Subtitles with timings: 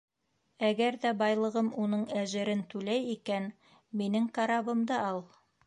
[0.69, 3.47] Әгәр ҙә байлығым уның әжерен түләй икән,
[4.03, 5.25] минең карабымды ал.